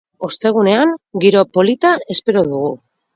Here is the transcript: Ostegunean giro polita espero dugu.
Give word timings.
Ostegunean 0.27 0.93
giro 1.25 1.43
polita 1.57 1.91
espero 2.15 2.43
dugu. 2.49 2.73